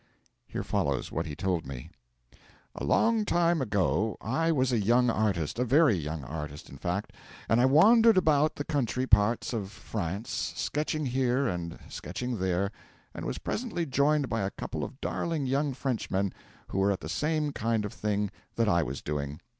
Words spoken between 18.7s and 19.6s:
was doing.